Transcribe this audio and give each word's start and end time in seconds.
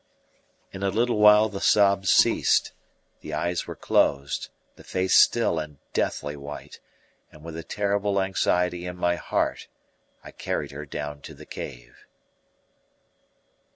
In 0.73 0.81
a 0.81 0.89
little 0.89 1.19
while 1.19 1.47
the 1.47 1.61
sobs 1.61 2.09
ceased, 2.11 2.71
the 3.19 3.35
eyes 3.35 3.67
were 3.67 3.75
closed, 3.75 4.49
the 4.75 4.83
face 4.83 5.13
still 5.13 5.59
and 5.59 5.77
deathly 5.93 6.35
white, 6.35 6.79
and 7.31 7.43
with 7.43 7.55
a 7.55 7.61
terrible 7.61 8.19
anxiety 8.19 8.87
in 8.87 8.97
my 8.97 9.15
heart 9.17 9.67
I 10.23 10.31
carried 10.31 10.71
her 10.71 10.87
down 10.87 11.21
to 11.21 11.35
the 11.35 11.45
cave. 11.45 12.07